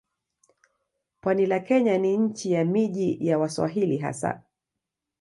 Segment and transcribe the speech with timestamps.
[1.21, 4.43] Pwani la Kenya ni nchi ya miji ya Waswahili hasa.